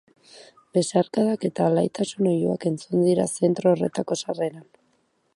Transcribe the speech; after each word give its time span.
Besarkadak 0.77 1.43
eta 1.49 1.67
alaitasun 1.71 2.29
oihuak 2.31 2.65
entzun 2.69 3.03
dira 3.09 3.27
zentro 3.41 3.75
horretako 3.75 4.17
sarreran. 4.25 4.65